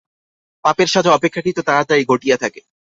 [0.65, 2.61] পাপের সাজা অপেক্ষাকৃত তাড়াতাড়ি ঘটিয়া থাকে।